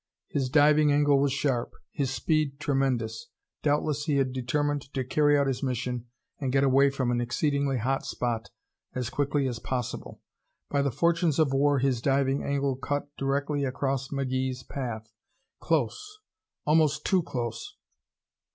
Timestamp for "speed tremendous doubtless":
2.09-4.05